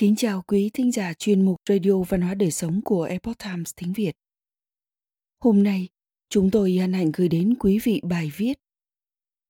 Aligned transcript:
Kính 0.00 0.16
chào 0.16 0.42
quý 0.46 0.70
thính 0.74 0.92
giả 0.92 1.12
chuyên 1.14 1.44
mục 1.44 1.60
Radio 1.68 1.92
Văn 2.08 2.20
hóa 2.20 2.34
Đời 2.34 2.50
Sống 2.50 2.80
của 2.84 3.02
Epoch 3.02 3.38
Times 3.38 3.72
tiếng 3.76 3.92
Việt. 3.92 4.12
Hôm 5.40 5.62
nay, 5.62 5.88
chúng 6.28 6.50
tôi 6.50 6.72
hân 6.72 6.92
hạnh 6.92 7.10
gửi 7.16 7.28
đến 7.28 7.54
quý 7.60 7.78
vị 7.82 8.00
bài 8.04 8.32
viết 8.36 8.58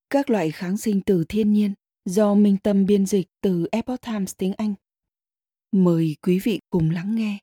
Các 0.09 0.29
loại 0.29 0.51
kháng 0.51 0.77
sinh 0.77 1.01
từ 1.01 1.23
thiên 1.29 1.53
nhiên 1.53 1.73
do 2.05 2.35
Minh 2.35 2.57
Tâm 2.63 2.85
biên 2.85 3.05
dịch 3.05 3.27
từ 3.41 3.67
Epoch 3.71 4.01
Times 4.01 4.33
tiếng 4.37 4.53
Anh. 4.57 4.73
Mời 5.71 6.15
quý 6.21 6.39
vị 6.43 6.59
cùng 6.69 6.89
lắng 6.89 7.15
nghe. 7.15 7.37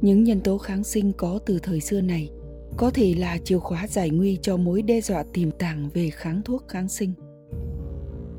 Những 0.00 0.24
nhân 0.24 0.40
tố 0.44 0.58
kháng 0.58 0.84
sinh 0.84 1.12
có 1.18 1.40
từ 1.46 1.58
thời 1.62 1.80
xưa 1.80 2.00
này 2.00 2.30
có 2.76 2.90
thể 2.90 3.14
là 3.14 3.38
chìa 3.44 3.58
khóa 3.58 3.86
giải 3.86 4.10
nguy 4.10 4.38
cho 4.42 4.56
mối 4.56 4.82
đe 4.82 5.00
dọa 5.00 5.24
tiềm 5.32 5.50
tàng 5.50 5.90
về 5.94 6.10
kháng 6.10 6.42
thuốc 6.44 6.68
kháng 6.68 6.88
sinh. 6.88 7.14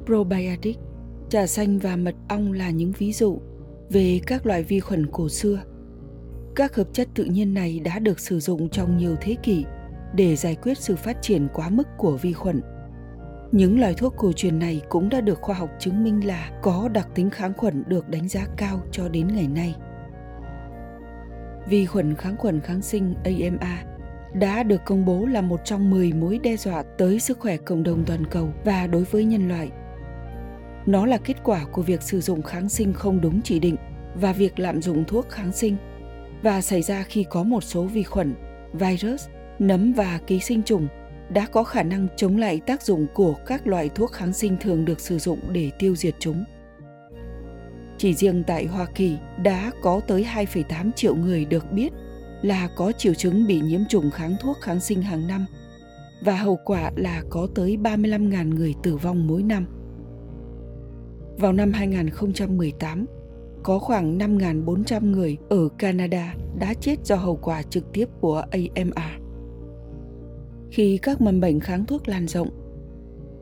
Probiotic 0.05 0.77
Trà 1.33 1.47
xanh 1.47 1.79
và 1.79 1.95
mật 1.95 2.15
ong 2.27 2.51
là 2.51 2.69
những 2.69 2.91
ví 2.91 3.13
dụ 3.13 3.41
về 3.89 4.19
các 4.27 4.45
loại 4.45 4.63
vi 4.63 4.79
khuẩn 4.79 5.05
cổ 5.11 5.29
xưa. 5.29 5.63
Các 6.55 6.75
hợp 6.75 6.87
chất 6.93 7.07
tự 7.15 7.23
nhiên 7.23 7.53
này 7.53 7.79
đã 7.79 7.99
được 7.99 8.19
sử 8.19 8.39
dụng 8.39 8.69
trong 8.69 8.97
nhiều 8.97 9.15
thế 9.21 9.35
kỷ 9.43 9.65
để 10.15 10.35
giải 10.35 10.55
quyết 10.55 10.77
sự 10.77 10.95
phát 10.95 11.21
triển 11.21 11.47
quá 11.53 11.69
mức 11.69 11.87
của 11.97 12.17
vi 12.17 12.33
khuẩn. 12.33 12.61
Những 13.51 13.79
loại 13.79 13.93
thuốc 13.93 14.13
cổ 14.17 14.31
truyền 14.31 14.59
này 14.59 14.81
cũng 14.89 15.09
đã 15.09 15.21
được 15.21 15.41
khoa 15.41 15.55
học 15.55 15.69
chứng 15.79 16.03
minh 16.03 16.27
là 16.27 16.51
có 16.61 16.89
đặc 16.93 17.07
tính 17.15 17.29
kháng 17.29 17.53
khuẩn 17.53 17.83
được 17.87 18.09
đánh 18.09 18.27
giá 18.27 18.45
cao 18.57 18.81
cho 18.91 19.09
đến 19.09 19.27
ngày 19.27 19.47
nay. 19.47 19.75
Vi 21.69 21.85
khuẩn 21.85 22.15
kháng 22.15 22.37
khuẩn 22.37 22.61
kháng 22.61 22.81
sinh 22.81 23.15
AMA 23.23 23.83
đã 24.33 24.63
được 24.63 24.81
công 24.85 25.05
bố 25.05 25.25
là 25.25 25.41
một 25.41 25.59
trong 25.65 25.89
10 25.89 26.13
mối 26.13 26.39
đe 26.43 26.57
dọa 26.57 26.83
tới 26.97 27.19
sức 27.19 27.39
khỏe 27.39 27.57
cộng 27.57 27.83
đồng 27.83 28.03
toàn 28.05 28.25
cầu 28.31 28.49
và 28.65 28.87
đối 28.87 29.03
với 29.03 29.25
nhân 29.25 29.47
loại– 29.47 29.71
nó 30.85 31.05
là 31.05 31.17
kết 31.17 31.37
quả 31.43 31.65
của 31.71 31.81
việc 31.81 32.01
sử 32.01 32.21
dụng 32.21 32.41
kháng 32.41 32.69
sinh 32.69 32.93
không 32.93 33.21
đúng 33.21 33.41
chỉ 33.41 33.59
định 33.59 33.75
và 34.15 34.33
việc 34.33 34.59
lạm 34.59 34.81
dụng 34.81 35.03
thuốc 35.07 35.29
kháng 35.29 35.51
sinh 35.51 35.77
và 36.41 36.61
xảy 36.61 36.81
ra 36.81 37.03
khi 37.03 37.25
có 37.29 37.43
một 37.43 37.63
số 37.63 37.83
vi 37.83 38.03
khuẩn, 38.03 38.35
virus, 38.73 39.27
nấm 39.59 39.93
và 39.93 40.19
ký 40.27 40.39
sinh 40.39 40.63
trùng 40.63 40.87
đã 41.29 41.45
có 41.45 41.63
khả 41.63 41.83
năng 41.83 42.07
chống 42.17 42.37
lại 42.37 42.61
tác 42.65 42.81
dụng 42.81 43.07
của 43.13 43.33
các 43.45 43.67
loại 43.67 43.89
thuốc 43.89 44.11
kháng 44.11 44.33
sinh 44.33 44.57
thường 44.61 44.85
được 44.85 44.99
sử 44.99 45.19
dụng 45.19 45.39
để 45.51 45.71
tiêu 45.79 45.95
diệt 45.95 46.15
chúng. 46.19 46.43
Chỉ 47.97 48.13
riêng 48.13 48.43
tại 48.47 48.65
Hoa 48.65 48.85
Kỳ 48.95 49.17
đã 49.43 49.71
có 49.81 50.01
tới 50.07 50.27
2,8 50.35 50.91
triệu 50.91 51.15
người 51.15 51.45
được 51.45 51.71
biết 51.71 51.89
là 52.41 52.69
có 52.75 52.91
triệu 52.91 53.13
chứng 53.13 53.47
bị 53.47 53.59
nhiễm 53.61 53.81
trùng 53.89 54.11
kháng 54.11 54.35
thuốc 54.41 54.57
kháng 54.61 54.79
sinh 54.79 55.01
hàng 55.01 55.27
năm 55.27 55.45
và 56.21 56.35
hậu 56.35 56.59
quả 56.65 56.91
là 56.95 57.23
có 57.29 57.47
tới 57.55 57.77
35.000 57.83 58.55
người 58.55 58.73
tử 58.83 58.97
vong 58.97 59.27
mỗi 59.27 59.43
năm. 59.43 59.82
Vào 61.37 61.53
năm 61.53 61.71
2018, 61.71 63.05
có 63.63 63.79
khoảng 63.79 64.17
5.400 64.17 65.11
người 65.11 65.37
ở 65.49 65.69
Canada 65.69 66.35
đã 66.59 66.73
chết 66.73 67.05
do 67.05 67.15
hậu 67.15 67.35
quả 67.35 67.61
trực 67.61 67.93
tiếp 67.93 68.09
của 68.21 68.43
AMR. 68.51 69.21
Khi 70.69 70.97
các 70.97 71.21
mầm 71.21 71.39
bệnh 71.39 71.59
kháng 71.59 71.85
thuốc 71.85 72.07
lan 72.07 72.27
rộng, 72.27 72.49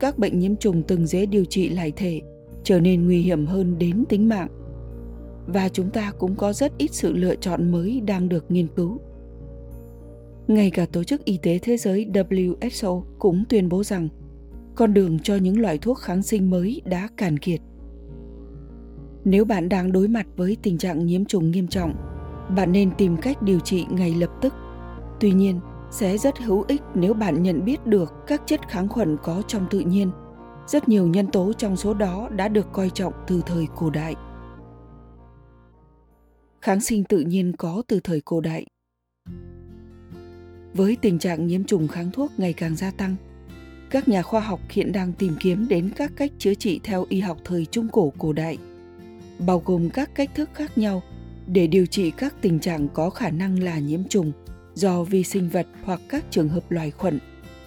các 0.00 0.18
bệnh 0.18 0.38
nhiễm 0.38 0.56
trùng 0.56 0.82
từng 0.82 1.06
dễ 1.06 1.26
điều 1.26 1.44
trị 1.44 1.68
lại 1.68 1.92
thể 1.96 2.20
trở 2.64 2.80
nên 2.80 3.06
nguy 3.06 3.20
hiểm 3.20 3.46
hơn 3.46 3.78
đến 3.78 4.04
tính 4.08 4.28
mạng. 4.28 4.48
Và 5.46 5.68
chúng 5.68 5.90
ta 5.90 6.12
cũng 6.18 6.34
có 6.34 6.52
rất 6.52 6.72
ít 6.78 6.94
sự 6.94 7.12
lựa 7.12 7.36
chọn 7.36 7.72
mới 7.72 8.00
đang 8.00 8.28
được 8.28 8.50
nghiên 8.50 8.66
cứu. 8.76 9.00
Ngay 10.46 10.70
cả 10.70 10.86
Tổ 10.92 11.04
chức 11.04 11.24
Y 11.24 11.38
tế 11.42 11.58
Thế 11.58 11.76
giới 11.76 12.06
WHO 12.12 13.02
cũng 13.18 13.44
tuyên 13.48 13.68
bố 13.68 13.84
rằng 13.84 14.08
con 14.74 14.94
đường 14.94 15.18
cho 15.18 15.36
những 15.36 15.60
loại 15.60 15.78
thuốc 15.78 15.98
kháng 15.98 16.22
sinh 16.22 16.50
mới 16.50 16.82
đã 16.84 17.08
cạn 17.16 17.38
kiệt 17.38 17.60
nếu 19.24 19.44
bạn 19.44 19.68
đang 19.68 19.92
đối 19.92 20.08
mặt 20.08 20.26
với 20.36 20.56
tình 20.62 20.78
trạng 20.78 21.06
nhiễm 21.06 21.24
trùng 21.24 21.50
nghiêm 21.50 21.68
trọng, 21.68 21.94
bạn 22.56 22.72
nên 22.72 22.90
tìm 22.98 23.16
cách 23.16 23.42
điều 23.42 23.60
trị 23.60 23.86
ngay 23.90 24.14
lập 24.14 24.30
tức. 24.40 24.54
Tuy 25.20 25.32
nhiên, 25.32 25.60
sẽ 25.90 26.18
rất 26.18 26.38
hữu 26.38 26.64
ích 26.68 26.82
nếu 26.94 27.14
bạn 27.14 27.42
nhận 27.42 27.64
biết 27.64 27.86
được 27.86 28.12
các 28.26 28.42
chất 28.46 28.68
kháng 28.68 28.88
khuẩn 28.88 29.16
có 29.22 29.42
trong 29.46 29.66
tự 29.70 29.80
nhiên. 29.80 30.10
Rất 30.66 30.88
nhiều 30.88 31.06
nhân 31.06 31.26
tố 31.26 31.52
trong 31.52 31.76
số 31.76 31.94
đó 31.94 32.28
đã 32.36 32.48
được 32.48 32.72
coi 32.72 32.90
trọng 32.90 33.12
từ 33.26 33.42
thời 33.46 33.66
cổ 33.76 33.90
đại. 33.90 34.14
Kháng 36.60 36.80
sinh 36.80 37.04
tự 37.04 37.18
nhiên 37.20 37.52
có 37.56 37.82
từ 37.88 38.00
thời 38.00 38.20
cổ 38.20 38.40
đại. 38.40 38.66
Với 40.74 40.96
tình 41.00 41.18
trạng 41.18 41.46
nhiễm 41.46 41.64
trùng 41.64 41.88
kháng 41.88 42.10
thuốc 42.10 42.30
ngày 42.38 42.52
càng 42.52 42.76
gia 42.76 42.90
tăng, 42.90 43.16
các 43.90 44.08
nhà 44.08 44.22
khoa 44.22 44.40
học 44.40 44.60
hiện 44.70 44.92
đang 44.92 45.12
tìm 45.12 45.32
kiếm 45.40 45.68
đến 45.68 45.90
các 45.96 46.12
cách 46.16 46.32
chữa 46.38 46.54
trị 46.54 46.80
theo 46.84 47.06
y 47.08 47.20
học 47.20 47.38
thời 47.44 47.66
trung 47.66 47.88
cổ 47.88 48.12
cổ 48.18 48.32
đại– 48.32 48.58
bao 49.46 49.62
gồm 49.64 49.90
các 49.90 50.14
cách 50.14 50.30
thức 50.34 50.50
khác 50.54 50.78
nhau 50.78 51.02
để 51.46 51.66
điều 51.66 51.86
trị 51.86 52.10
các 52.10 52.34
tình 52.40 52.60
trạng 52.60 52.88
có 52.88 53.10
khả 53.10 53.30
năng 53.30 53.62
là 53.62 53.78
nhiễm 53.78 54.04
trùng 54.04 54.32
do 54.74 55.04
vi 55.04 55.24
sinh 55.24 55.48
vật 55.48 55.66
hoặc 55.82 56.00
các 56.08 56.24
trường 56.30 56.48
hợp 56.48 56.70
loài 56.70 56.90
khuẩn 56.90 57.18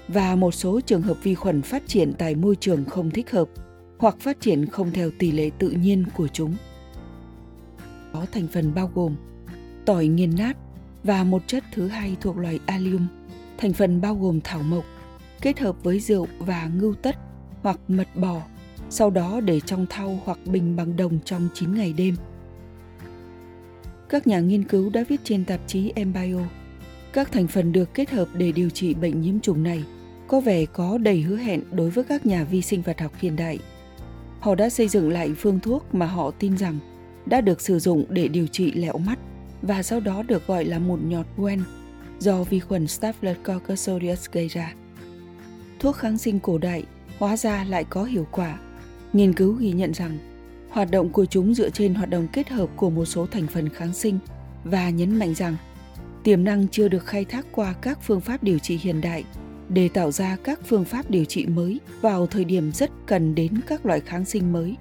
và 0.07 0.35
một 0.35 0.51
số 0.51 0.81
trường 0.81 1.01
hợp 1.01 1.17
vi 1.23 1.35
khuẩn 1.35 1.61
phát 1.61 1.87
triển 1.87 2.13
tại 2.13 2.35
môi 2.35 2.55
trường 2.55 2.85
không 2.85 3.11
thích 3.11 3.31
hợp 3.31 3.49
hoặc 3.97 4.15
phát 4.19 4.41
triển 4.41 4.65
không 4.65 4.91
theo 4.91 5.09
tỷ 5.19 5.31
lệ 5.31 5.49
tự 5.59 5.69
nhiên 5.69 6.05
của 6.15 6.27
chúng. 6.27 6.55
Có 8.13 8.25
thành 8.31 8.47
phần 8.47 8.73
bao 8.73 8.91
gồm 8.95 9.15
tỏi 9.85 10.07
nghiền 10.07 10.35
nát 10.37 10.57
và 11.03 11.23
một 11.23 11.41
chất 11.47 11.63
thứ 11.73 11.87
hai 11.87 12.15
thuộc 12.21 12.37
loài 12.37 12.59
allium, 12.65 13.07
thành 13.57 13.73
phần 13.73 14.01
bao 14.01 14.15
gồm 14.15 14.39
thảo 14.43 14.63
mộc, 14.63 14.85
kết 15.41 15.59
hợp 15.59 15.83
với 15.83 15.99
rượu 15.99 16.27
và 16.39 16.69
ngưu 16.75 16.93
tất 16.93 17.15
hoặc 17.61 17.79
mật 17.87 18.07
bò 18.15 18.41
sau 18.89 19.09
đó 19.09 19.39
để 19.39 19.59
trong 19.59 19.85
thau 19.89 20.19
hoặc 20.25 20.39
bình 20.45 20.75
bằng 20.75 20.97
đồng 20.97 21.19
trong 21.25 21.47
9 21.53 21.75
ngày 21.75 21.93
đêm. 21.93 22.15
Các 24.09 24.27
nhà 24.27 24.39
nghiên 24.39 24.63
cứu 24.63 24.89
đã 24.89 25.03
viết 25.09 25.21
trên 25.23 25.45
tạp 25.45 25.59
chí 25.67 25.91
Embio, 25.95 26.39
các 27.13 27.31
thành 27.31 27.47
phần 27.47 27.71
được 27.71 27.93
kết 27.93 28.09
hợp 28.09 28.27
để 28.33 28.51
điều 28.51 28.69
trị 28.69 28.93
bệnh 28.93 29.21
nhiễm 29.21 29.39
trùng 29.39 29.63
này 29.63 29.83
có 30.27 30.39
vẻ 30.39 30.65
có 30.65 30.97
đầy 30.97 31.21
hứa 31.21 31.37
hẹn 31.37 31.61
đối 31.71 31.89
với 31.89 32.03
các 32.03 32.25
nhà 32.25 32.43
vi 32.43 32.61
sinh 32.61 32.81
vật 32.81 33.01
học 33.01 33.11
hiện 33.19 33.35
đại. 33.35 33.59
Họ 34.39 34.55
đã 34.55 34.69
xây 34.69 34.87
dựng 34.87 35.09
lại 35.09 35.31
phương 35.37 35.59
thuốc 35.59 35.95
mà 35.95 36.05
họ 36.05 36.31
tin 36.31 36.57
rằng 36.57 36.79
đã 37.25 37.41
được 37.41 37.61
sử 37.61 37.79
dụng 37.79 38.05
để 38.09 38.27
điều 38.27 38.47
trị 38.47 38.71
lẹo 38.71 38.97
mắt 38.97 39.19
và 39.61 39.83
sau 39.83 39.99
đó 39.99 40.23
được 40.23 40.47
gọi 40.47 40.65
là 40.65 40.79
một 40.79 40.99
nhọt 41.03 41.25
quen 41.37 41.63
do 42.19 42.43
vi 42.43 42.59
khuẩn 42.59 42.87
Staphylococcus 42.87 43.89
aureus 43.89 44.29
gây 44.31 44.47
ra. 44.47 44.73
Thuốc 45.79 45.95
kháng 45.95 46.17
sinh 46.17 46.39
cổ 46.39 46.57
đại 46.57 46.83
hóa 47.19 47.37
ra 47.37 47.65
lại 47.69 47.83
có 47.83 48.03
hiệu 48.03 48.27
quả 48.31 48.59
Nghiên 49.15 49.33
cứu 49.33 49.53
ghi 49.53 49.71
nhận 49.71 49.93
rằng 49.93 50.17
hoạt 50.69 50.91
động 50.91 51.09
của 51.09 51.25
chúng 51.25 51.53
dựa 51.53 51.69
trên 51.69 51.93
hoạt 51.93 52.09
động 52.09 52.27
kết 52.33 52.49
hợp 52.49 52.69
của 52.75 52.89
một 52.89 53.05
số 53.05 53.25
thành 53.25 53.47
phần 53.47 53.69
kháng 53.69 53.93
sinh 53.93 54.19
và 54.63 54.89
nhấn 54.89 55.19
mạnh 55.19 55.33
rằng 55.33 55.55
tiềm 56.23 56.43
năng 56.43 56.67
chưa 56.67 56.87
được 56.87 57.05
khai 57.05 57.25
thác 57.25 57.45
qua 57.51 57.73
các 57.81 57.99
phương 58.01 58.21
pháp 58.21 58.43
điều 58.43 58.59
trị 58.59 58.79
hiện 58.81 59.01
đại 59.01 59.23
để 59.69 59.89
tạo 59.89 60.11
ra 60.11 60.37
các 60.43 60.59
phương 60.65 60.85
pháp 60.85 61.09
điều 61.11 61.25
trị 61.25 61.45
mới 61.45 61.79
vào 62.01 62.27
thời 62.27 62.45
điểm 62.45 62.71
rất 62.71 62.91
cần 63.05 63.35
đến 63.35 63.51
các 63.67 63.85
loại 63.85 63.99
kháng 63.99 64.25
sinh 64.25 64.53
mới. 64.53 64.75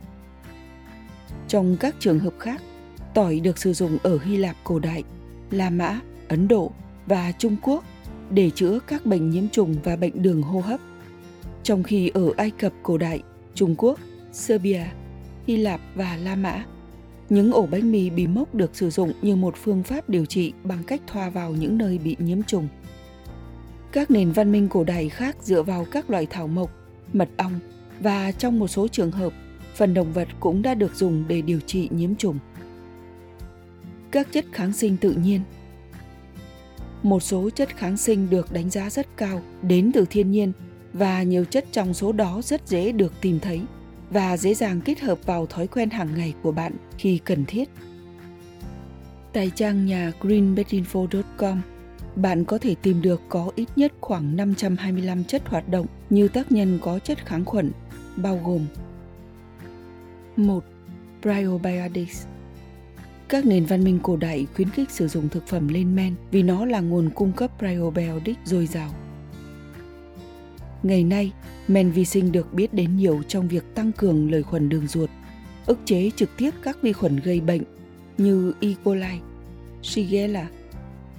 Trong 1.49 1.77
các 1.81 1.94
trường 1.99 2.19
hợp 2.19 2.34
khác, 2.39 2.62
tỏi 3.15 3.41
được 3.41 3.59
sử 3.59 3.73
dụng 3.73 3.99
ở 4.03 4.19
Hy 4.25 4.37
Lạp 4.37 4.56
cổ 4.65 4.78
đại, 4.78 5.03
La 5.50 5.71
Mã, 5.71 6.00
Ấn 6.28 6.49
Độ 6.49 6.73
và 7.06 7.33
Trung 7.39 7.56
Quốc 7.62 7.84
để 8.31 8.50
chữa 8.50 8.78
các 8.87 9.06
bệnh 9.06 9.31
nhiễm 9.31 9.49
trùng 9.49 9.77
và 9.84 9.97
bệnh 9.97 10.23
đường 10.23 10.43
hô 10.43 10.61
hấp. 10.61 10.81
Trong 11.62 11.83
khi 11.83 12.09
ở 12.09 12.33
Ai 12.37 12.50
Cập 12.50 12.73
cổ 12.83 12.99
đại, 12.99 13.23
Trung 13.55 13.75
Quốc 13.78 13.99
Serbia, 14.34 14.83
Hy 15.47 15.56
Lạp 15.56 15.81
và 15.95 16.17
La 16.17 16.37
Mã. 16.37 16.65
Những 17.28 17.53
ổ 17.53 17.67
bánh 17.67 17.93
mì 17.93 18.11
bị 18.11 18.27
mốc 18.27 18.55
được 18.55 18.77
sử 18.77 18.91
dụng 18.91 19.12
như 19.22 19.37
một 19.37 19.55
phương 19.56 19.83
pháp 19.83 20.09
điều 20.09 20.25
trị 20.25 20.53
bằng 20.65 20.83
cách 20.87 21.00
thoa 21.06 21.31
vào 21.31 21.50
những 21.50 21.78
nơi 21.78 21.99
bị 21.99 22.17
nhiễm 22.19 22.43
trùng. 22.43 22.69
Các 23.93 24.11
nền 24.11 24.32
văn 24.32 24.53
minh 24.53 24.69
cổ 24.69 24.85
đại 24.85 25.08
khác 25.08 25.37
dựa 25.43 25.62
vào 25.62 25.87
các 25.91 26.11
loại 26.11 26.26
thảo 26.31 26.49
mộc, 26.49 26.70
mật 27.12 27.29
ong 27.37 27.61
và 28.00 28.32
trong 28.32 28.58
một 28.58 28.69
số 28.69 28.88
trường 28.88 29.11
hợp, 29.11 29.32
phần 29.75 29.94
động 29.94 30.12
vật 30.12 30.29
cũng 30.41 30.62
đã 30.62 30.75
được 30.75 30.94
dùng 30.94 31.25
để 31.29 31.43
điều 31.43 31.61
trị 31.61 31.88
nhiễm 31.93 32.14
trùng. 32.14 32.38
Các 34.11 34.29
chất 34.32 34.44
kháng 34.53 34.73
sinh 34.73 34.97
tự 34.97 35.12
nhiên 35.12 35.41
Một 37.03 37.23
số 37.23 37.50
chất 37.50 37.76
kháng 37.76 37.97
sinh 37.97 38.31
được 38.31 38.53
đánh 38.53 38.70
giá 38.70 38.91
rất 38.91 39.17
cao 39.17 39.43
đến 39.62 39.91
từ 39.94 40.05
thiên 40.11 40.31
nhiên 40.31 40.53
và 40.93 41.23
nhiều 41.23 41.44
chất 41.44 41.64
trong 41.73 41.94
số 41.94 42.12
đó 42.12 42.41
rất 42.44 42.69
dễ 42.69 42.93
được 42.93 43.12
tìm 43.20 43.41
thấy 43.41 43.61
và 44.14 44.37
dễ 44.37 44.55
dàng 44.55 44.81
kết 44.81 45.00
hợp 45.00 45.26
vào 45.26 45.46
thói 45.46 45.66
quen 45.66 45.90
hàng 45.90 46.14
ngày 46.14 46.34
của 46.43 46.52
bạn 46.52 46.72
khi 46.99 47.20
cần 47.25 47.44
thiết. 47.44 47.69
Tại 49.32 49.50
trang 49.55 49.87
nhà 49.87 50.12
greenbetinfo.com, 50.20 51.61
bạn 52.16 52.44
có 52.44 52.58
thể 52.58 52.75
tìm 52.82 53.02
được 53.02 53.20
có 53.28 53.50
ít 53.55 53.69
nhất 53.76 53.93
khoảng 54.00 54.37
525 54.37 55.25
chất 55.25 55.43
hoạt 55.49 55.69
động 55.69 55.87
như 56.11 56.28
tác 56.28 56.52
nhân 56.52 56.78
có 56.82 56.99
chất 56.99 57.26
kháng 57.26 57.44
khuẩn, 57.44 57.72
bao 58.16 58.40
gồm 58.44 58.66
1. 60.37 60.64
Probiotics 61.22 62.26
Các 63.28 63.46
nền 63.46 63.64
văn 63.64 63.84
minh 63.84 63.99
cổ 64.02 64.17
đại 64.17 64.46
khuyến 64.55 64.70
khích 64.70 64.90
sử 64.90 65.08
dụng 65.08 65.28
thực 65.28 65.46
phẩm 65.46 65.69
lên 65.69 65.96
men 65.96 66.14
vì 66.31 66.43
nó 66.43 66.64
là 66.64 66.81
nguồn 66.81 67.10
cung 67.10 67.32
cấp 67.32 67.50
probiotic 67.58 68.38
dồi 68.44 68.67
dào. 68.67 68.90
Ngày 70.84 71.04
nay, 71.04 71.32
men 71.69 71.90
vi 71.90 72.04
sinh 72.04 72.32
được 72.32 72.54
biết 72.54 72.75
đến 72.75 72.96
nhiều 72.96 73.22
trong 73.28 73.48
việc 73.48 73.75
tăng 73.75 73.92
cường 73.92 74.31
lợi 74.31 74.42
khuẩn 74.42 74.69
đường 74.69 74.86
ruột, 74.86 75.10
ức 75.66 75.78
chế 75.84 76.10
trực 76.16 76.31
tiếp 76.36 76.50
các 76.62 76.82
vi 76.82 76.92
khuẩn 76.92 77.16
gây 77.16 77.40
bệnh 77.40 77.62
như 78.19 78.52
E. 78.60 78.69
coli, 78.84 79.19
Shigella, 79.82 80.48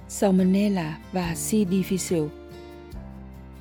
Salmonella 0.08 0.98
và 1.12 1.34
C. 1.34 1.52
difficile. 1.52 2.28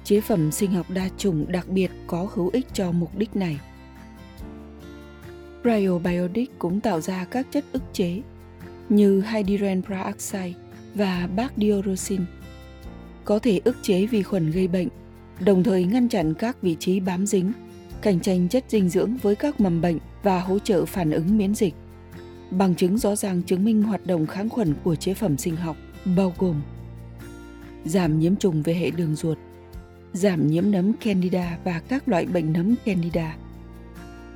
Chế 0.04 0.22
phẩm 0.22 0.52
sinh 0.52 0.72
học 0.72 0.90
đa 0.90 1.10
chủng 1.18 1.52
đặc 1.52 1.70
biệt 1.70 1.92
có 2.08 2.28
hữu 2.34 2.50
ích 2.54 2.68
cho 2.74 2.92
mục 2.92 3.18
đích 3.18 3.36
này. 3.36 3.60
Cryobiotic 5.62 6.60
cũng 6.60 6.82
tạo 6.82 7.02
ra 7.02 7.26
các 7.26 7.48
chất 7.52 7.66
ức 7.72 7.84
chế 7.94 8.22
như 8.90 9.24
hydrogen 9.32 9.82
peroxide 9.82 10.54
và 10.96 11.30
bacdiorosin 11.36 12.22
có 13.24 13.40
thể 13.40 13.62
ức 13.64 13.78
chế 13.82 14.06
vi 14.06 14.24
khuẩn 14.24 14.52
gây 14.52 14.68
bệnh, 14.68 14.88
đồng 15.40 15.64
thời 15.64 15.84
ngăn 15.84 16.10
chặn 16.10 16.34
các 16.34 16.62
vị 16.62 16.76
trí 16.80 17.00
bám 17.00 17.26
dính, 17.26 17.52
cạnh 18.02 18.20
tranh 18.20 18.50
chất 18.50 18.66
dinh 18.68 18.90
dưỡng 18.90 19.18
với 19.18 19.36
các 19.36 19.60
mầm 19.60 19.82
bệnh 19.82 19.98
và 20.24 20.40
hỗ 20.40 20.60
trợ 20.60 20.86
phản 20.86 21.12
ứng 21.12 21.38
miễn 21.38 21.56
dịch. 21.56 21.74
Bằng 22.52 22.76
chứng 22.76 22.98
rõ 22.98 23.16
ràng 23.16 23.44
chứng 23.44 23.66
minh 23.66 23.84
hoạt 23.84 24.06
động 24.06 24.28
kháng 24.28 24.50
khuẩn 24.50 24.74
của 24.84 24.96
chế 24.96 25.14
phẩm 25.14 25.38
sinh 25.38 25.56
học 25.56 25.78
bao 26.16 26.34
gồm 26.38 26.62
giảm 27.86 28.20
nhiễm 28.20 28.36
trùng 28.36 28.64
về 28.64 28.74
hệ 28.74 28.92
đường 28.92 29.16
ruột, 29.16 29.38
giảm 30.14 30.48
nhiễm 30.48 30.72
nấm 30.72 30.94
Candida 30.94 31.58
và 31.64 31.82
các 31.88 32.08
loại 32.08 32.26
bệnh 32.26 32.54
nấm 32.54 32.76
Candida, 32.86 33.38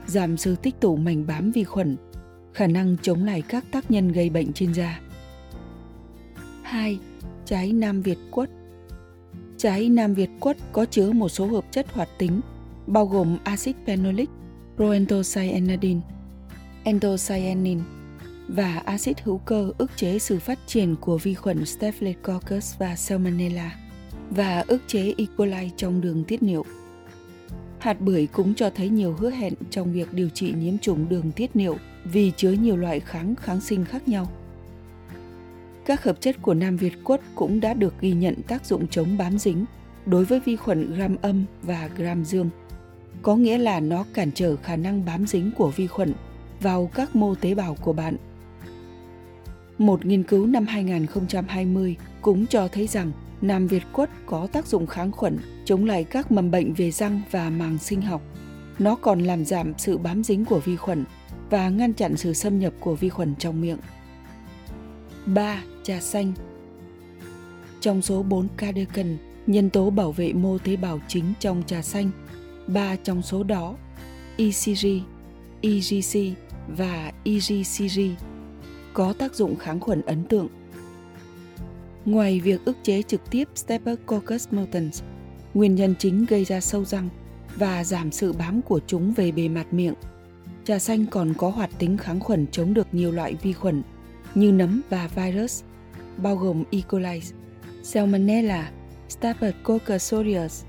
giảm 0.07 0.37
sự 0.37 0.55
tích 0.55 0.79
tụ 0.79 0.95
mảnh 0.95 1.27
bám 1.27 1.51
vi 1.51 1.63
khuẩn, 1.63 1.97
khả 2.53 2.67
năng 2.67 2.97
chống 3.01 3.23
lại 3.23 3.41
các 3.41 3.65
tác 3.71 3.91
nhân 3.91 4.11
gây 4.11 4.29
bệnh 4.29 4.53
trên 4.53 4.73
da. 4.73 4.99
2. 6.63 6.99
Trái 7.45 7.71
Nam 7.73 8.01
Việt 8.01 8.17
quất 8.31 8.49
Trái 9.59 9.89
Nam 9.89 10.13
Việt 10.13 10.29
quất 10.39 10.57
có 10.71 10.85
chứa 10.85 11.11
một 11.11 11.29
số 11.29 11.45
hợp 11.47 11.65
chất 11.71 11.93
hoạt 11.93 12.09
tính, 12.17 12.41
bao 12.87 13.05
gồm 13.05 13.37
axit 13.43 13.75
phenolic, 13.85 14.29
proanthocyanidin, 14.75 15.99
anthocyanin 16.85 17.79
và 18.47 18.81
axit 18.85 19.21
hữu 19.23 19.37
cơ 19.37 19.71
ức 19.77 19.91
chế 19.95 20.19
sự 20.19 20.39
phát 20.39 20.59
triển 20.67 20.95
của 21.01 21.17
vi 21.17 21.33
khuẩn 21.33 21.65
Staphylococcus 21.65 22.77
và 22.77 22.95
Salmonella 22.95 23.75
và 24.29 24.63
ức 24.67 24.81
chế 24.87 25.13
E. 25.17 25.25
coli 25.37 25.69
trong 25.77 26.01
đường 26.01 26.23
tiết 26.23 26.43
niệu. 26.43 26.65
Hạt 27.79 28.01
bưởi 28.01 28.27
cũng 28.27 28.55
cho 28.55 28.69
thấy 28.69 28.89
nhiều 28.89 29.15
hứa 29.19 29.31
hẹn 29.31 29.53
trong 29.69 29.93
việc 29.93 30.13
điều 30.13 30.29
trị 30.29 30.53
nhiễm 30.57 30.77
trùng 30.77 31.09
đường 31.09 31.31
tiết 31.31 31.55
niệu 31.55 31.77
vì 32.03 32.31
chứa 32.37 32.51
nhiều 32.51 32.77
loại 32.77 32.99
kháng 32.99 33.35
kháng 33.35 33.61
sinh 33.61 33.85
khác 33.85 34.07
nhau. 34.07 34.31
Các 35.89 36.03
hợp 36.03 36.21
chất 36.21 36.35
của 36.41 36.53
Nam 36.53 36.77
Việt 36.77 37.03
quất 37.03 37.21
cũng 37.35 37.59
đã 37.59 37.73
được 37.73 38.01
ghi 38.01 38.11
nhận 38.11 38.35
tác 38.47 38.65
dụng 38.65 38.87
chống 38.87 39.17
bám 39.17 39.39
dính 39.39 39.65
đối 40.05 40.25
với 40.25 40.39
vi 40.39 40.55
khuẩn 40.55 40.95
gram 40.95 41.15
âm 41.21 41.45
và 41.61 41.89
gram 41.97 42.25
dương. 42.25 42.49
Có 43.21 43.35
nghĩa 43.35 43.57
là 43.57 43.79
nó 43.79 44.05
cản 44.13 44.31
trở 44.31 44.55
khả 44.55 44.75
năng 44.75 45.05
bám 45.05 45.27
dính 45.27 45.51
của 45.57 45.71
vi 45.75 45.87
khuẩn 45.87 46.13
vào 46.61 46.89
các 46.93 47.15
mô 47.15 47.35
tế 47.35 47.55
bào 47.55 47.75
của 47.81 47.93
bạn. 47.93 48.15
Một 49.77 50.05
nghiên 50.05 50.23
cứu 50.23 50.47
năm 50.47 50.65
2020 50.65 51.95
cũng 52.21 52.45
cho 52.47 52.67
thấy 52.67 52.87
rằng 52.87 53.11
Nam 53.41 53.67
Việt 53.67 53.83
quất 53.93 54.09
có 54.25 54.47
tác 54.47 54.67
dụng 54.67 54.87
kháng 54.87 55.11
khuẩn, 55.11 55.37
chống 55.65 55.85
lại 55.85 56.03
các 56.03 56.31
mầm 56.31 56.51
bệnh 56.51 56.73
về 56.73 56.91
răng 56.91 57.21
và 57.31 57.49
màng 57.49 57.77
sinh 57.77 58.01
học. 58.01 58.21
Nó 58.79 58.95
còn 58.95 59.19
làm 59.19 59.45
giảm 59.45 59.73
sự 59.77 59.97
bám 59.97 60.23
dính 60.23 60.45
của 60.45 60.59
vi 60.59 60.75
khuẩn 60.75 61.05
và 61.49 61.69
ngăn 61.69 61.93
chặn 61.93 62.17
sự 62.17 62.33
xâm 62.33 62.59
nhập 62.59 62.73
của 62.79 62.95
vi 62.95 63.09
khuẩn 63.09 63.35
trong 63.35 63.61
miệng. 63.61 63.77
3. 65.25 65.61
Trà 65.89 65.99
xanh 65.99 66.33
Trong 67.81 68.01
số 68.01 68.23
4 68.23 68.47
cadecan, 68.57 69.17
nhân 69.47 69.69
tố 69.69 69.89
bảo 69.89 70.11
vệ 70.11 70.33
mô 70.33 70.57
tế 70.57 70.75
bào 70.75 70.99
chính 71.07 71.33
trong 71.39 71.63
trà 71.67 71.81
xanh, 71.81 72.11
ba 72.67 72.95
trong 72.95 73.21
số 73.21 73.43
đó, 73.43 73.75
ECG, 74.37 74.87
EGC 75.61 76.37
và 76.67 77.11
EGCG, 77.23 77.99
có 78.93 79.13
tác 79.13 79.35
dụng 79.35 79.55
kháng 79.55 79.79
khuẩn 79.79 80.01
ấn 80.01 80.23
tượng. 80.23 80.47
Ngoài 82.05 82.39
việc 82.39 82.65
ức 82.65 82.77
chế 82.83 83.01
trực 83.01 83.31
tiếp 83.31 83.47
Staphylococcus 83.55 84.47
mutans, 84.51 85.01
nguyên 85.53 85.75
nhân 85.75 85.95
chính 85.99 86.25
gây 86.25 86.45
ra 86.45 86.61
sâu 86.61 86.85
răng 86.85 87.09
và 87.55 87.83
giảm 87.83 88.11
sự 88.11 88.33
bám 88.33 88.61
của 88.61 88.79
chúng 88.87 89.13
về 89.13 89.31
bề 89.31 89.47
mặt 89.47 89.73
miệng, 89.73 89.95
trà 90.65 90.79
xanh 90.79 91.05
còn 91.05 91.33
có 91.37 91.49
hoạt 91.49 91.69
tính 91.79 91.97
kháng 91.97 92.19
khuẩn 92.19 92.47
chống 92.51 92.73
được 92.73 92.87
nhiều 92.91 93.11
loại 93.11 93.35
vi 93.41 93.53
khuẩn 93.53 93.81
như 94.35 94.51
nấm 94.51 94.81
và 94.89 95.09
virus, 95.15 95.63
bao 96.19 96.35
gồm 96.35 96.63
E. 96.71 96.79
coli, 96.87 97.21
Salmonella, 97.83 98.71
Staphylococcus 99.09 100.13
aureus, 100.13 100.63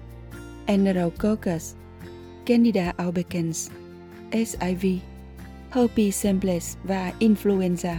Enterococcus, 0.66 1.74
Candida 2.46 2.92
albicans, 2.96 3.70
SIV, 4.32 4.86
herpes 5.70 6.14
simplex 6.14 6.76
và 6.84 7.12
influenza. 7.18 7.96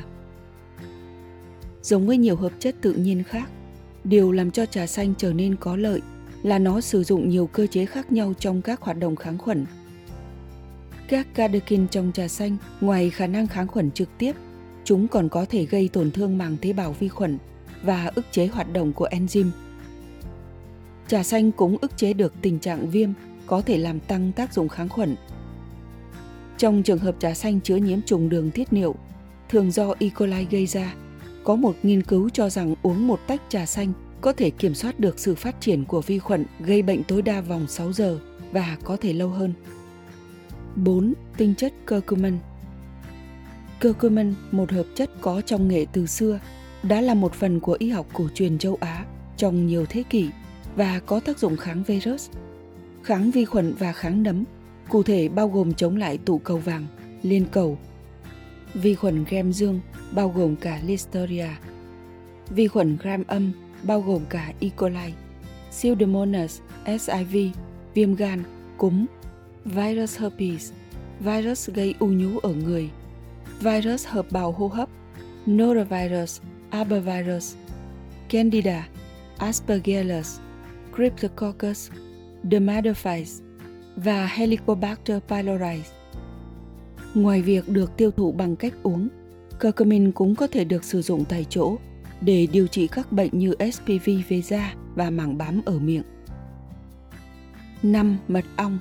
Giống 1.82 2.08
với 2.08 2.18
nhiều 2.18 2.36
hợp 2.36 2.52
chất 2.60 2.76
tự 2.82 2.94
nhiên 2.94 3.24
khác, 3.24 3.50
điều 4.04 4.32
làm 4.32 4.52
cho 4.52 4.66
trà 4.66 4.88
xanh 4.88 5.14
trở 5.18 5.34
nên 5.34 5.56
có 5.56 5.76
lợi 5.76 6.02
là 6.44 6.60
nó 6.60 6.82
sử 6.82 7.04
dụng 7.04 7.30
nhiều 7.30 7.48
cơ 7.48 7.68
chế 7.68 7.86
khác 7.86 8.12
nhau 8.12 8.34
trong 8.40 8.62
các 8.62 8.82
hoạt 8.82 8.98
động 8.98 9.16
kháng 9.16 9.38
khuẩn. 9.38 9.66
Các 11.08 11.28
catekin 11.34 11.88
trong 11.88 12.12
trà 12.12 12.28
xanh, 12.28 12.58
ngoài 12.82 13.10
khả 13.10 13.28
năng 13.28 13.48
kháng 13.48 13.68
khuẩn 13.68 13.92
trực 13.92 14.10
tiếp, 14.18 14.36
chúng 14.92 15.08
còn 15.08 15.30
có 15.30 15.46
thể 15.50 15.66
gây 15.66 15.90
tổn 15.94 16.12
thương 16.12 16.38
màng 16.38 16.58
tế 16.62 16.74
bào 16.74 16.96
vi 17.00 17.08
khuẩn 17.08 17.38
và 17.84 18.12
ức 18.16 18.26
chế 18.32 18.48
hoạt 18.48 18.74
động 18.74 18.94
của 18.94 19.08
enzyme. 19.12 19.50
Trà 21.08 21.24
xanh 21.24 21.52
cũng 21.52 21.78
ức 21.82 21.98
chế 21.98 22.14
được 22.14 22.34
tình 22.42 22.60
trạng 22.60 22.90
viêm, 22.90 23.10
có 23.46 23.62
thể 23.62 23.78
làm 23.78 24.00
tăng 24.00 24.32
tác 24.32 24.54
dụng 24.54 24.70
kháng 24.70 24.90
khuẩn. 24.90 25.16
Trong 26.58 26.84
trường 26.84 26.98
hợp 26.98 27.16
trà 27.20 27.34
xanh 27.34 27.62
chứa 27.62 27.76
nhiễm 27.76 28.02
trùng 28.02 28.30
đường 28.30 28.52
tiết 28.52 28.74
niệu, 28.74 28.96
thường 29.50 29.72
do 29.72 29.94
E. 30.00 30.10
coli 30.16 30.46
gây 30.52 30.66
ra, 30.66 30.96
có 31.44 31.56
một 31.56 31.76
nghiên 31.84 32.04
cứu 32.04 32.30
cho 32.30 32.50
rằng 32.50 32.76
uống 32.82 33.08
một 33.08 33.20
tách 33.28 33.42
trà 33.50 33.66
xanh 33.66 33.94
có 34.22 34.34
thể 34.34 34.50
kiểm 34.50 34.74
soát 34.74 35.00
được 35.00 35.20
sự 35.20 35.36
phát 35.36 35.62
triển 35.62 35.86
của 35.86 36.02
vi 36.02 36.20
khuẩn 36.20 36.46
gây 36.60 36.82
bệnh 36.82 37.04
tối 37.04 37.22
đa 37.22 37.42
vòng 37.42 37.68
6 37.68 37.94
giờ 37.94 38.20
và 38.52 38.78
có 38.84 38.98
thể 39.02 39.14
lâu 39.14 39.30
hơn. 39.30 39.54
4. 40.76 41.14
Tinh 41.38 41.54
chất 41.58 41.74
curcumin 41.88 42.38
Curcumin, 43.82 44.34
một 44.52 44.72
hợp 44.72 44.86
chất 44.96 45.10
có 45.22 45.42
trong 45.42 45.68
nghệ 45.68 45.86
từ 45.94 46.06
xưa, 46.06 46.40
đã 46.84 47.02
là 47.02 47.14
một 47.14 47.34
phần 47.34 47.60
của 47.60 47.76
y 47.80 47.90
học 47.90 48.08
cổ 48.14 48.28
truyền 48.34 48.58
châu 48.58 48.78
Á 48.80 49.06
trong 49.38 49.68
nhiều 49.68 49.86
thế 49.90 50.04
kỷ 50.10 50.30
và 50.76 51.00
có 51.06 51.20
tác 51.20 51.40
dụng 51.40 51.58
kháng 51.58 51.84
virus, 51.84 52.30
kháng 53.04 53.32
vi 53.32 53.46
khuẩn 53.46 53.74
và 53.80 53.92
kháng 53.94 54.24
nấm, 54.24 54.44
cụ 54.90 55.04
thể 55.04 55.30
bao 55.30 55.50
gồm 55.50 55.74
chống 55.74 55.98
lại 55.98 56.18
tụ 56.18 56.38
cầu 56.38 56.58
vàng, 56.58 56.86
liên 57.22 57.46
cầu, 57.52 57.78
vi 58.74 58.96
khuẩn 58.96 59.26
gram 59.30 59.54
dương 59.54 59.80
bao 60.12 60.30
gồm 60.30 60.56
cả 60.56 60.82
Listeria, 60.86 61.50
vi 62.50 62.68
khuẩn 62.68 62.98
gram 63.02 63.24
âm 63.28 63.52
bao 63.84 64.02
gồm 64.02 64.22
cả 64.30 64.54
E. 64.60 64.70
coli, 64.76 65.14
Pseudomonas, 65.70 66.60
SIV, 66.86 67.38
viêm 67.94 68.16
gan, 68.16 68.44
cúm, 68.78 69.06
virus 69.66 70.20
herpes, 70.20 70.72
virus 71.20 71.70
gây 71.70 71.96
u 72.00 72.08
nhú 72.08 72.40
ở 72.40 72.54
người, 72.54 72.90
virus 73.62 74.08
hợp 74.08 74.26
bào 74.32 74.52
hô 74.52 74.68
hấp, 74.68 74.90
norovirus, 75.50 76.42
arbovirus, 76.70 77.56
candida, 78.30 78.88
aspergillus, 79.38 80.40
cryptococcus, 80.96 81.90
dermatophytes 82.52 83.42
và 83.96 84.28
helicobacter 84.28 85.20
pylori. 85.28 85.82
Ngoài 87.14 87.42
việc 87.42 87.70
được 87.70 87.98
tiêu 87.98 88.12
thụ 88.12 88.32
bằng 88.32 88.56
cách 88.56 88.74
uống, 88.84 89.08
curcumin 89.62 90.12
cũng 90.12 90.36
có 90.36 90.48
thể 90.48 90.64
được 90.64 90.84
sử 90.84 91.02
dụng 91.02 91.24
tại 91.30 91.46
chỗ 91.50 91.78
để 92.22 92.48
điều 92.52 92.68
trị 92.68 92.88
các 92.88 93.12
bệnh 93.12 93.30
như 93.32 93.54
SPV 93.74 94.10
về 94.30 94.42
da 94.42 94.74
và 94.96 95.10
mảng 95.10 95.38
bám 95.38 95.62
ở 95.66 95.80
miệng. 95.80 96.04
5. 97.84 98.18
Mật 98.28 98.46
ong 98.56 98.80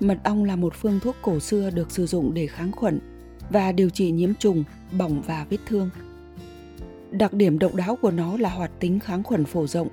Mật 0.00 0.18
ong 0.24 0.44
là 0.44 0.56
một 0.56 0.74
phương 0.74 1.00
thuốc 1.00 1.16
cổ 1.22 1.40
xưa 1.40 1.70
được 1.70 1.90
sử 1.90 2.06
dụng 2.06 2.34
để 2.34 2.46
kháng 2.46 2.72
khuẩn 2.72 3.17
và 3.50 3.72
điều 3.72 3.90
trị 3.90 4.10
nhiễm 4.10 4.34
trùng, 4.34 4.64
bỏng 4.98 5.22
và 5.22 5.46
vết 5.50 5.58
thương. 5.66 5.90
Đặc 7.10 7.32
điểm 7.32 7.58
độc 7.58 7.74
đáo 7.74 7.96
của 7.96 8.10
nó 8.10 8.36
là 8.36 8.50
hoạt 8.50 8.70
tính 8.80 9.00
kháng 9.00 9.22
khuẩn 9.22 9.44
phổ 9.44 9.66
rộng, 9.66 9.88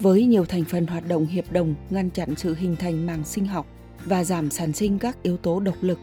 với 0.00 0.24
nhiều 0.24 0.44
thành 0.44 0.64
phần 0.64 0.86
hoạt 0.86 1.08
động 1.08 1.26
hiệp 1.26 1.52
đồng 1.52 1.74
ngăn 1.90 2.10
chặn 2.10 2.34
sự 2.36 2.54
hình 2.54 2.76
thành 2.76 3.06
màng 3.06 3.24
sinh 3.24 3.46
học 3.46 3.66
và 4.04 4.24
giảm 4.24 4.50
sản 4.50 4.72
sinh 4.72 4.98
các 4.98 5.22
yếu 5.22 5.36
tố 5.36 5.60
độc 5.60 5.76
lực. 5.80 5.98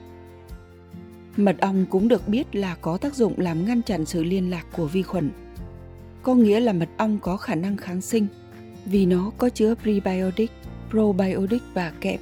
Mật 1.38 1.55
ong 1.59 1.85
cũng 1.89 2.07
được 2.07 2.27
biết 2.27 2.55
là 2.55 2.75
có 2.75 2.97
tác 2.97 3.15
dụng 3.15 3.33
làm 3.38 3.65
ngăn 3.65 3.81
chặn 3.81 4.05
sự 4.05 4.24
liên 4.24 4.50
lạc 4.50 4.65
của 4.74 4.85
vi 4.85 5.01
khuẩn. 5.01 5.31
Có 6.24 6.35
nghĩa 6.35 6.59
là 6.59 6.74
mật 6.74 6.89
ong 6.97 7.19
có 7.21 7.38
khả 7.38 7.55
năng 7.55 7.77
kháng 7.77 8.01
sinh 8.01 8.27
vì 8.85 9.05
nó 9.05 9.31
có 9.38 9.50
chứa 9.50 9.75
prebiotic, 9.75 10.51
probiotic 10.89 11.62
và 11.74 11.93
kẽm 12.01 12.19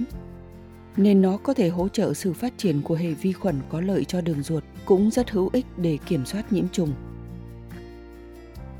nên 0.98 1.22
nó 1.22 1.38
có 1.38 1.54
thể 1.54 1.70
hỗ 1.70 1.90
trợ 1.90 2.14
sự 2.14 2.34
phát 2.34 2.54
triển 2.58 2.82
của 2.82 2.96
hệ 2.96 3.14
vi 3.14 3.34
khuẩn 3.34 3.56
có 3.70 3.82
lợi 3.82 4.06
cho 4.06 4.22
đường 4.22 4.44
ruột, 4.44 4.64
cũng 4.86 5.12
rất 5.12 5.32
hữu 5.32 5.50
ích 5.54 5.66
để 5.78 5.98
kiểm 6.06 6.26
soát 6.26 6.54
nhiễm 6.54 6.70
trùng. 6.70 6.94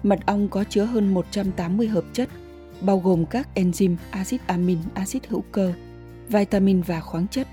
Mật 0.03 0.20
ong 0.25 0.50
có 0.50 0.63
chứa 0.63 0.84
hơn 0.84 1.13
180 1.13 1.88
hợp 1.88 2.03
chất, 2.13 2.29
bao 2.82 3.00
gồm 3.00 3.25
các 3.25 3.48
enzyme, 3.55 3.96
axit 4.12 4.41
amin, 4.48 4.77
axit 4.93 5.27
hữu 5.27 5.43
cơ, 5.51 5.74
vitamin 6.29 6.82
và 6.82 7.00
khoáng 7.00 7.27
chất, 7.27 7.48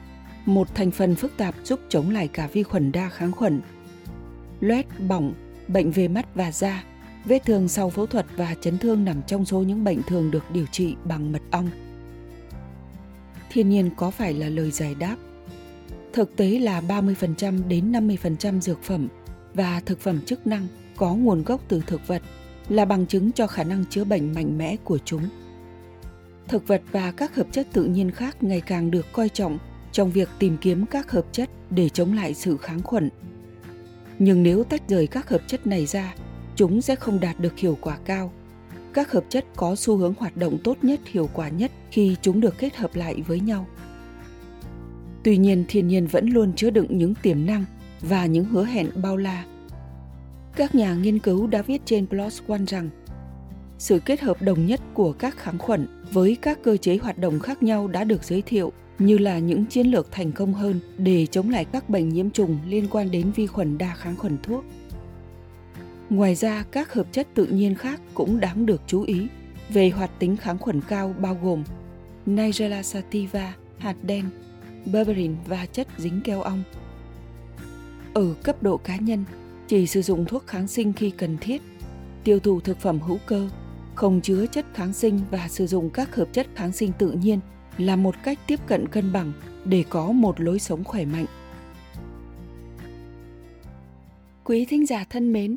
một 0.46 0.74
thành 0.74 0.90
phần 0.90 1.14
phức 1.14 1.36
tạp 1.36 1.54
giúp 1.64 1.80
chống 1.88 2.10
lại 2.10 2.28
cả 2.28 2.48
vi 2.52 2.62
khuẩn 2.62 2.92
đa 2.92 3.08
kháng 3.08 3.32
khuẩn. 3.32 3.60
Loét, 4.60 4.86
bỏng, 5.08 5.34
bệnh 5.68 5.90
về 5.90 6.08
mắt 6.08 6.34
và 6.34 6.52
da, 6.52 6.84
vết 7.24 7.44
thương 7.46 7.68
sau 7.68 7.90
phẫu 7.90 8.06
thuật 8.06 8.26
và 8.36 8.54
chấn 8.60 8.78
thương 8.78 9.04
nằm 9.04 9.22
trong 9.26 9.44
số 9.44 9.62
những 9.62 9.84
bệnh 9.84 10.02
thường 10.02 10.30
được 10.30 10.44
điều 10.52 10.66
trị 10.66 10.94
bằng 11.04 11.32
mật 11.32 11.42
ong. 11.50 11.70
Thiên 13.50 13.68
nhiên 13.68 13.90
có 13.96 14.10
phải 14.10 14.34
là 14.34 14.48
lời 14.48 14.70
giải 14.70 14.94
đáp? 14.94 15.16
Thực 16.12 16.36
tế 16.36 16.58
là 16.58 16.80
30% 16.80 17.68
đến 17.68 17.92
50% 17.92 18.60
dược 18.60 18.82
phẩm 18.82 19.08
và 19.54 19.80
thực 19.86 20.00
phẩm 20.00 20.20
chức 20.20 20.46
năng 20.46 20.66
có 20.96 21.14
nguồn 21.14 21.42
gốc 21.42 21.60
từ 21.68 21.82
thực 21.86 22.08
vật 22.08 22.22
là 22.68 22.84
bằng 22.84 23.06
chứng 23.06 23.32
cho 23.32 23.46
khả 23.46 23.64
năng 23.64 23.84
chữa 23.84 24.04
bệnh 24.04 24.34
mạnh 24.34 24.58
mẽ 24.58 24.76
của 24.84 24.98
chúng. 25.04 25.22
Thực 26.48 26.66
vật 26.66 26.82
và 26.92 27.12
các 27.12 27.34
hợp 27.34 27.46
chất 27.52 27.66
tự 27.72 27.84
nhiên 27.84 28.10
khác 28.10 28.42
ngày 28.42 28.60
càng 28.60 28.90
được 28.90 29.06
coi 29.12 29.28
trọng 29.28 29.58
trong 29.92 30.10
việc 30.10 30.28
tìm 30.38 30.56
kiếm 30.60 30.86
các 30.86 31.10
hợp 31.10 31.26
chất 31.32 31.50
để 31.70 31.88
chống 31.88 32.12
lại 32.12 32.34
sự 32.34 32.56
kháng 32.56 32.82
khuẩn. 32.82 33.10
Nhưng 34.18 34.42
nếu 34.42 34.64
tách 34.64 34.88
rời 34.88 35.06
các 35.06 35.28
hợp 35.28 35.40
chất 35.46 35.66
này 35.66 35.86
ra, 35.86 36.14
chúng 36.56 36.82
sẽ 36.82 36.96
không 36.96 37.20
đạt 37.20 37.40
được 37.40 37.58
hiệu 37.58 37.78
quả 37.80 37.98
cao. 38.04 38.32
Các 38.92 39.12
hợp 39.12 39.24
chất 39.28 39.44
có 39.56 39.76
xu 39.76 39.96
hướng 39.96 40.14
hoạt 40.18 40.36
động 40.36 40.58
tốt 40.64 40.76
nhất, 40.82 41.00
hiệu 41.06 41.28
quả 41.34 41.48
nhất 41.48 41.70
khi 41.90 42.16
chúng 42.22 42.40
được 42.40 42.58
kết 42.58 42.76
hợp 42.76 42.96
lại 42.96 43.22
với 43.26 43.40
nhau. 43.40 43.66
Tuy 45.24 45.36
nhiên, 45.36 45.64
thiên 45.68 45.88
nhiên 45.88 46.06
vẫn 46.06 46.28
luôn 46.28 46.52
chứa 46.56 46.70
đựng 46.70 46.98
những 46.98 47.14
tiềm 47.22 47.46
năng 47.46 47.64
và 48.00 48.26
những 48.26 48.44
hứa 48.44 48.64
hẹn 48.64 48.90
bao 49.02 49.16
la. 49.16 49.44
Các 50.56 50.74
nhà 50.74 50.94
nghiên 50.94 51.18
cứu 51.18 51.46
đã 51.46 51.62
viết 51.62 51.82
trên 51.84 52.06
blog 52.10 52.30
ONE 52.48 52.64
rằng 52.66 52.90
sự 53.78 54.00
kết 54.04 54.20
hợp 54.20 54.42
đồng 54.42 54.66
nhất 54.66 54.80
của 54.94 55.12
các 55.12 55.38
kháng 55.38 55.58
khuẩn 55.58 55.86
với 56.12 56.36
các 56.42 56.58
cơ 56.62 56.76
chế 56.76 56.96
hoạt 56.96 57.18
động 57.18 57.40
khác 57.40 57.62
nhau 57.62 57.88
đã 57.88 58.04
được 58.04 58.24
giới 58.24 58.42
thiệu 58.42 58.72
như 58.98 59.18
là 59.18 59.38
những 59.38 59.66
chiến 59.66 59.86
lược 59.86 60.12
thành 60.12 60.32
công 60.32 60.54
hơn 60.54 60.80
để 60.98 61.26
chống 61.26 61.50
lại 61.50 61.64
các 61.64 61.88
bệnh 61.88 62.08
nhiễm 62.08 62.30
trùng 62.30 62.58
liên 62.66 62.86
quan 62.90 63.10
đến 63.10 63.32
vi 63.36 63.46
khuẩn 63.46 63.78
đa 63.78 63.94
kháng 63.94 64.16
khuẩn 64.16 64.38
thuốc. 64.42 64.64
Ngoài 66.10 66.34
ra, 66.34 66.64
các 66.70 66.94
hợp 66.94 67.12
chất 67.12 67.28
tự 67.34 67.46
nhiên 67.46 67.74
khác 67.74 68.00
cũng 68.14 68.40
đáng 68.40 68.66
được 68.66 68.82
chú 68.86 69.02
ý 69.02 69.28
về 69.68 69.90
hoạt 69.90 70.10
tính 70.18 70.36
kháng 70.36 70.58
khuẩn 70.58 70.80
cao 70.80 71.14
bao 71.18 71.38
gồm 71.42 71.64
Nigella 72.26 72.82
sativa, 72.82 73.54
hạt 73.78 73.96
đen, 74.02 74.24
berberin 74.92 75.36
và 75.46 75.66
chất 75.66 75.88
dính 75.98 76.20
keo 76.24 76.42
ong. 76.42 76.62
Ở 78.14 78.34
cấp 78.42 78.62
độ 78.62 78.76
cá 78.76 78.96
nhân, 78.96 79.24
chỉ 79.68 79.86
sử 79.86 80.02
dụng 80.02 80.24
thuốc 80.24 80.46
kháng 80.46 80.68
sinh 80.68 80.92
khi 80.92 81.10
cần 81.10 81.36
thiết, 81.40 81.62
tiêu 82.24 82.38
thụ 82.38 82.60
thực 82.60 82.78
phẩm 82.78 83.00
hữu 83.00 83.18
cơ, 83.26 83.48
không 83.94 84.20
chứa 84.20 84.46
chất 84.46 84.66
kháng 84.74 84.92
sinh 84.92 85.20
và 85.30 85.48
sử 85.48 85.66
dụng 85.66 85.90
các 85.90 86.16
hợp 86.16 86.28
chất 86.32 86.46
kháng 86.54 86.72
sinh 86.72 86.92
tự 86.98 87.12
nhiên 87.12 87.40
là 87.78 87.96
một 87.96 88.14
cách 88.22 88.38
tiếp 88.46 88.60
cận 88.66 88.88
cân 88.88 89.12
bằng 89.12 89.32
để 89.64 89.84
có 89.88 90.12
một 90.12 90.40
lối 90.40 90.58
sống 90.58 90.84
khỏe 90.84 91.04
mạnh. 91.04 91.26
Quý 94.44 94.64
thính 94.64 94.86
giả 94.86 95.04
thân 95.10 95.32
mến, 95.32 95.56